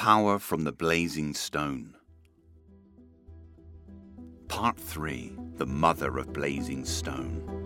[0.00, 1.94] Power from the Blazing Stone.
[4.48, 7.59] Part 3 The Mother of Blazing Stone.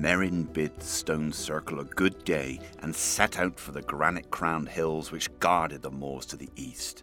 [0.00, 4.70] Merrin bid the stone circle a good day and set out for the granite crowned
[4.70, 7.02] hills which guarded the moors to the east.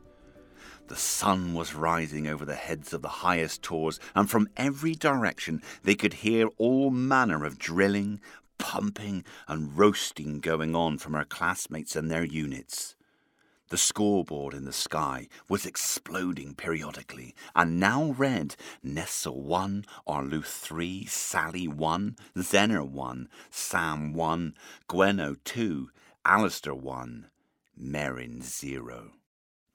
[0.88, 5.62] The sun was rising over the heads of the highest tors, and from every direction
[5.84, 8.20] they could hear all manner of drilling,
[8.58, 12.96] pumping, and roasting going on from her classmates and their units.
[13.70, 21.06] The scoreboard in the sky was exploding periodically, and now read Nessa 1, Arluth 3,
[21.06, 24.56] Sally 1, Zener 1, Sam 1,
[24.88, 25.90] Gweno 2,
[26.24, 27.28] Alistair 1,
[27.78, 29.12] Merrin 0.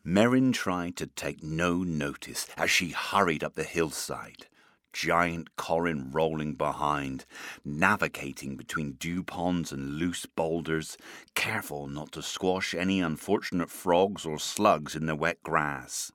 [0.06, 4.46] Merrin tried to take no notice as she hurried up the hillside
[4.92, 7.24] giant Corin rolling behind,
[7.64, 10.96] navigating between dew ponds and loose boulders,
[11.34, 16.12] careful not to squash any unfortunate frogs or slugs in the wet grass.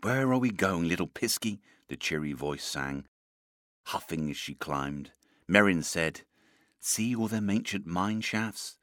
[0.00, 1.60] Where are we going, little Pisky?
[1.88, 3.06] the cheery voice sang.
[3.86, 5.12] Huffing as she climbed,
[5.50, 6.22] Merrin said,
[6.80, 8.76] See all them ancient mine shafts?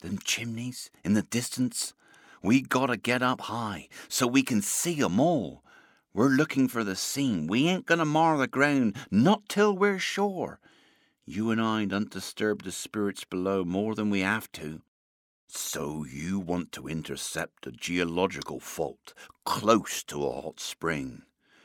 [0.00, 1.94] Them chimneys in the distance?
[2.42, 5.62] We gotta get up high so we can see 'em all
[6.16, 7.46] we're looking for the seam.
[7.46, 10.58] We ain't gonna mar the ground, not till we're sure.
[11.26, 14.80] You and I don't disturb the spirits below more than we have to.
[15.46, 19.12] So you want to intercept a geological fault
[19.44, 21.22] close to a hot spring.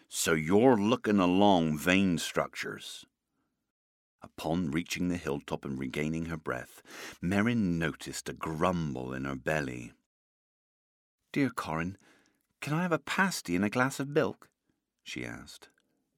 [0.09, 3.05] So you're looking along vein structures.
[4.21, 6.81] Upon reaching the hilltop and regaining her breath,
[7.23, 9.93] Merrin noticed a grumble in her belly.
[11.31, 11.97] Dear Corin,
[12.61, 14.47] can I have a pasty and a glass of milk?
[15.03, 15.69] she asked.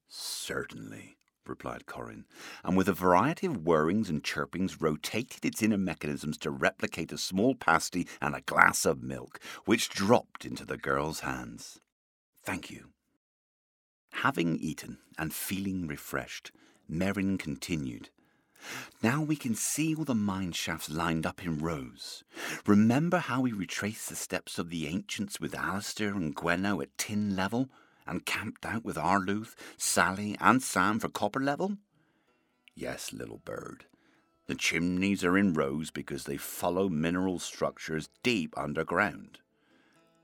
[0.08, 1.18] Certainly,
[1.48, 2.26] replied Corin,
[2.64, 7.18] and with a variety of whirrings and chirpings rotated its inner mechanisms to replicate a
[7.18, 11.80] small pasty and a glass of milk, which dropped into the girl's hands.
[12.44, 12.90] Thank you.
[14.12, 16.52] Having eaten and feeling refreshed,
[16.90, 18.10] Merrin continued.
[19.02, 22.24] Now we can see all the mine shafts lined up in rows.
[22.66, 27.36] Remember how we retraced the steps of the ancients with Alistair and Gweno at tin
[27.36, 27.70] level,
[28.06, 31.78] and camped out with Arluth, Sally, and Sam for copper level?
[32.76, 33.86] Yes, little bird.
[34.48, 39.40] The chimneys are in rows because they follow mineral structures deep underground.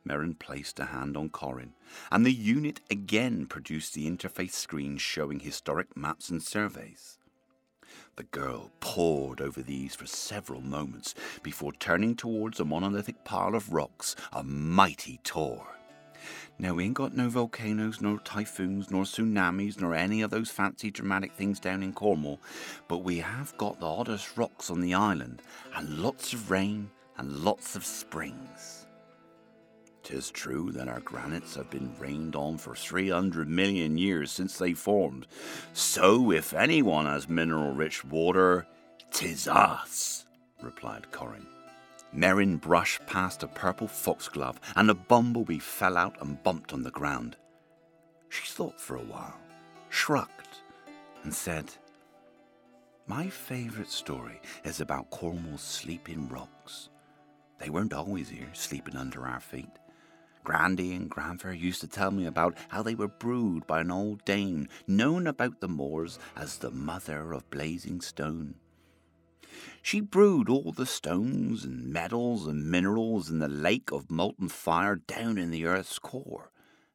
[0.05, 1.73] Merrin placed a hand on Corin,
[2.11, 7.18] and the unit again produced the interface screen showing historic maps and surveys.
[8.15, 13.73] The girl pored over these for several moments before turning towards a monolithic pile of
[13.73, 15.65] rocks, a mighty tor.
[16.57, 20.91] Now, we ain't got no volcanoes, nor typhoons, nor tsunamis, nor any of those fancy
[20.91, 22.41] dramatic things down in Cornwall,
[22.89, 25.41] but we have got the oddest rocks on the island,
[25.75, 28.87] and lots of rain, and lots of springs.
[30.09, 34.73] 'Tis true that our granites have been rained on for 300 million years since they
[34.73, 35.27] formed.
[35.71, 38.65] So, if anyone has mineral rich water,
[39.11, 40.25] 'tis us,
[40.63, 41.45] replied Corin.
[42.11, 46.89] Merrin brushed past a purple foxglove, and a bumblebee fell out and bumped on the
[46.89, 47.37] ground.
[48.29, 49.37] She thought for a while,
[49.89, 50.57] shrugged,
[51.21, 51.71] and said,
[53.05, 56.89] My favourite story is about Cornwall's sleeping rocks.
[57.59, 59.69] They weren't always here, sleeping under our feet.
[60.43, 64.23] Grandy and Grandfer used to tell me about how they were brewed by an old
[64.25, 68.55] dame known about the moors as the mother of blazing stone.
[69.81, 74.95] She brewed all the stones and metals and minerals in the lake of molten fire
[74.95, 76.51] down in the earth's core,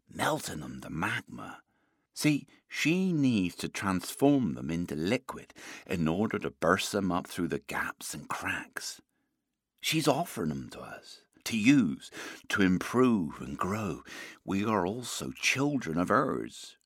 [0.08, 1.61] melting them to magma.
[2.14, 5.52] See, she needs to transform them into liquid
[5.87, 9.00] in order to burst them up through the gaps and cracks.
[9.81, 12.11] She's offering them to us to use,
[12.49, 14.02] to improve and grow.
[14.44, 16.76] We are also children of hers.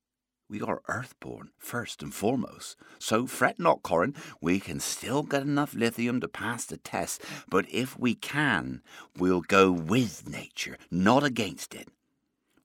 [0.50, 2.76] We are earthborn, first and foremost.
[2.98, 4.14] So fret not, Corin.
[4.40, 8.82] We can still get enough lithium to pass the test, but if we can,
[9.16, 11.88] we'll go with nature, not against it.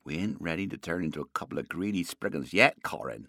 [0.05, 3.27] We ain't ready to turn into a couple of greedy spriggans yet, Corin.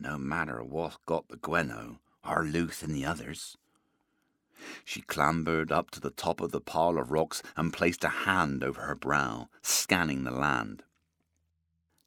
[0.00, 3.56] No matter what's got the Gweno, Arluth and the others.
[4.84, 8.62] She clambered up to the top of the pile of rocks and placed a hand
[8.62, 10.82] over her brow, scanning the land.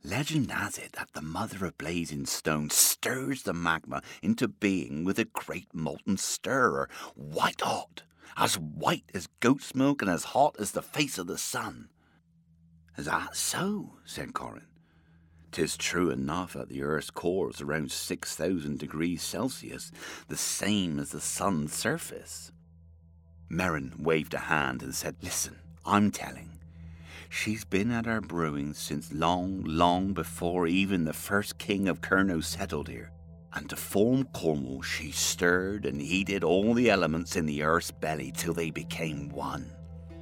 [0.04, 5.18] Legend has it that the mother of blazing stone stirs the magma into being with
[5.18, 8.04] a great molten stirrer, white hot,
[8.38, 11.90] as white as goat's milk and as hot as the face of the sun.
[12.98, 13.98] Is that so?
[14.06, 14.68] said Corin.
[15.52, 19.92] Tis true enough that the earth's core is around 6,000 degrees Celsius,
[20.28, 22.52] the same as the sun's surface.
[23.50, 25.56] Merrin waved a hand and said, Listen,
[25.86, 26.60] I'm telling.
[27.30, 32.44] She's been at our brewing since long, long before even the first king of Kernow
[32.44, 33.12] settled here.
[33.54, 38.32] And to form Cornwall, she stirred and heated all the elements in the earth's belly
[38.36, 39.72] till they became one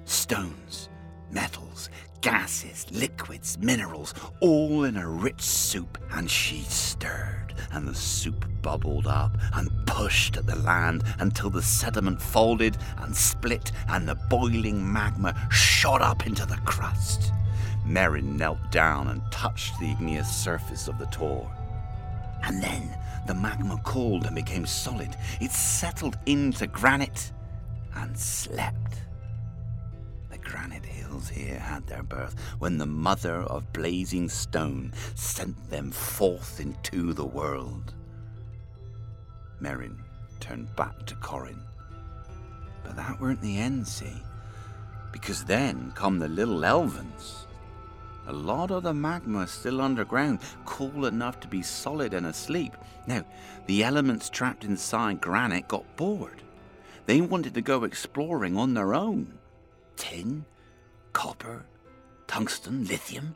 [0.05, 0.89] stones,
[1.31, 1.89] metals,
[2.23, 9.07] gases, liquids, minerals, all in a rich soup, and she stirred, and the soup bubbled
[9.07, 14.91] up and pushed at the land until the sediment folded and split, and the boiling
[14.91, 17.33] magma shot up into the crust.
[17.85, 21.51] Merrin knelt down and touched the igneous surface of the tor.
[22.43, 22.89] And then
[23.27, 25.17] the magma cooled and became solid.
[25.41, 27.33] It settled into granite
[27.95, 29.01] and slept.
[30.43, 36.59] Granite hills here had their birth when the mother of blazing stone sent them forth
[36.59, 37.93] into the world.
[39.61, 39.97] Merrin
[40.39, 41.61] turned back to Corin.
[42.83, 44.21] But that weren't the end, see?
[45.11, 47.45] Because then come the little Elvens.
[48.27, 52.75] A lot of the magma still underground, cool enough to be solid and asleep.
[53.05, 53.25] Now,
[53.67, 56.41] the elements trapped inside granite got bored.
[57.05, 59.39] They wanted to go exploring on their own.
[59.95, 60.45] Tin,
[61.13, 61.65] copper,
[62.27, 63.35] tungsten, lithium,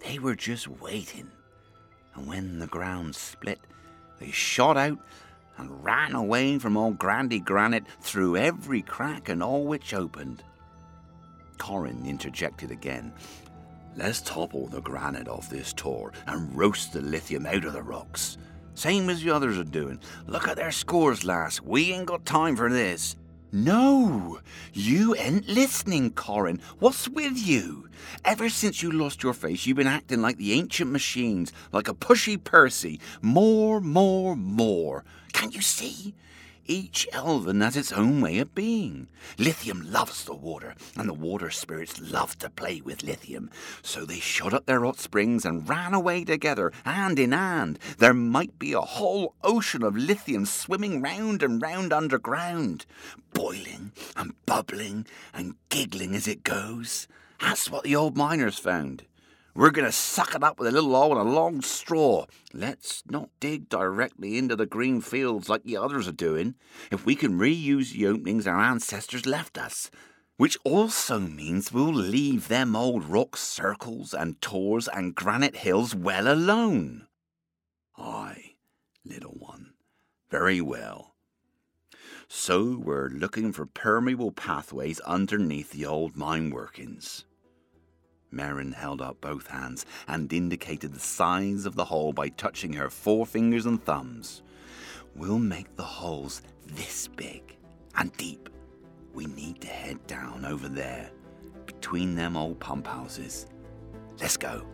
[0.00, 1.30] they were just waiting.
[2.14, 3.60] And when the ground split,
[4.18, 4.98] they shot out
[5.58, 10.42] and ran away from old Grandy Granite through every crack and all which opened.
[11.58, 13.12] Corin interjected again.
[13.96, 18.36] Let's topple the granite off this tor and roast the lithium out of the rocks.
[18.74, 19.98] Same as the others are doing.
[20.26, 21.62] Look at their scores, lass.
[21.62, 23.16] We ain't got time for this.
[23.56, 24.40] No,
[24.74, 26.60] you ain't listening, Corin.
[26.78, 27.88] What's with you?
[28.22, 31.94] Ever since you lost your face, you've been acting like the ancient machines, like a
[31.94, 33.00] pushy Percy.
[33.22, 35.04] More, more, more.
[35.32, 36.14] Can't you see?
[36.68, 39.06] Each elven has its own way of being.
[39.38, 43.50] Lithium loves the water, and the water spirits love to play with lithium.
[43.82, 47.78] So they shut up their hot springs and ran away together, hand in hand.
[47.98, 52.84] There might be a whole ocean of lithium swimming round and round underground,
[53.32, 57.06] boiling and bubbling and giggling as it goes.
[57.40, 59.04] That's what the old miners found.
[59.56, 62.26] We're going to suck it up with a little oil and a long straw.
[62.52, 66.56] Let's not dig directly into the green fields like the others are doing.
[66.92, 69.90] If we can reuse the openings our ancestors left us,
[70.36, 76.30] which also means we'll leave them old rock circles and tors and granite hills well
[76.30, 77.06] alone.
[77.96, 78.56] Aye,
[79.06, 79.72] little one.
[80.28, 81.14] Very well.
[82.28, 87.24] So we're looking for permeable pathways underneath the old mine workings.
[88.36, 92.88] Merrin held out both hands and indicated the size of the hole by touching her
[92.88, 94.42] forefingers and thumbs.
[95.14, 97.56] We'll make the holes this big
[97.96, 98.48] and deep.
[99.14, 101.10] We need to head down over there,
[101.64, 103.46] between them old pump houses.
[104.20, 104.66] Let's go.